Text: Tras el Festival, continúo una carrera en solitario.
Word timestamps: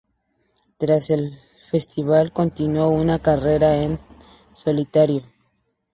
Tras 0.79 1.11
el 1.11 1.37
Festival, 1.69 2.33
continúo 2.33 2.87
una 2.89 3.19
carrera 3.19 3.83
en 3.83 3.99
solitario. 4.51 5.21